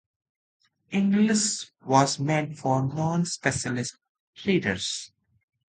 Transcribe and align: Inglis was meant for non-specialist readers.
Inglis 0.89 1.69
was 1.85 2.17
meant 2.17 2.57
for 2.57 2.81
non-specialist 2.81 3.97
readers. 4.47 5.11